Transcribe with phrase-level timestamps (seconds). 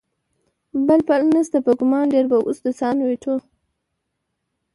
[0.87, 3.35] بل پل نشته، په ګمان ډېر به اوس د سان وېټو.